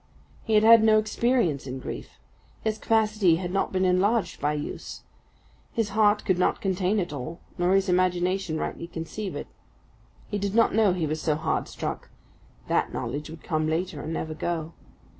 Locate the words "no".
0.83-0.97